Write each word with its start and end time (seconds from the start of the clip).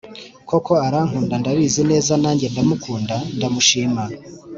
Koko 0.49 0.71
arankunda 0.87 1.35
ndabizi 1.41 1.81
neza 1.91 2.11
nanjye 2.21 2.47
ndamukunda 2.53 3.15
ndamushima 3.35 4.03